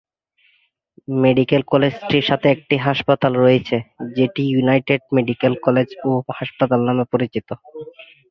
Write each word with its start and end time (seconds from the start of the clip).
Medical 1.17 1.61
কলেজটির 1.71 2.25
সাথে 2.29 2.47
একটি 2.55 2.75
হাসপাতাল 2.87 3.33
রয়েছে 3.37 3.77
যেটি 4.15 4.41
ইউনাইটেড 4.47 5.01
মেডিকেল 5.15 5.53
কলেজ 5.65 5.89
ও 6.03 6.09
হাসপাতাল 6.39 6.79
নামে 6.87 7.05
পরিচিত। 7.13 7.47